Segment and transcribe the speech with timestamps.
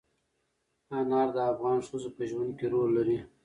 [0.97, 3.19] انار د افغان ښځو په ژوند کې رول لري.